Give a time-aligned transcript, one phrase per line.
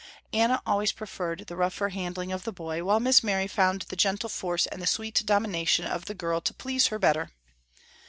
[0.33, 4.29] Anna always preferred the rougher handling of the boy, while Miss Mary found the gentle
[4.29, 7.29] force and the sweet domination of the girl to please her better.